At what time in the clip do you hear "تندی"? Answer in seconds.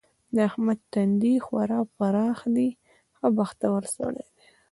0.93-1.35